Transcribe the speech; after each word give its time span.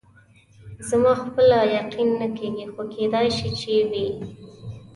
زما 0.89 1.11
خپله 1.23 1.59
یقین 1.77 2.09
نه 2.21 2.27
کېږي، 2.37 2.65
خو 2.73 2.81
کېدای 2.95 3.27
شي 3.37 3.49
چې 3.59 3.73
وي. 3.89 4.07